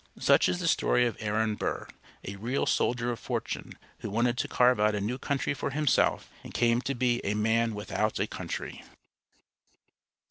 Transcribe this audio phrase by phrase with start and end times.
[0.17, 1.87] Such is the story of Aaron Burr,
[2.25, 6.27] a real soldier of fortune, who wanted to carve out a new country for himself,
[6.43, 8.83] and came to be "a man without a country."